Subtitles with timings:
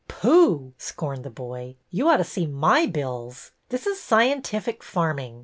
[0.07, 3.51] "Pooh!" scorned the boy." You ought to see my bills.
[3.69, 5.39] This is scientific farming.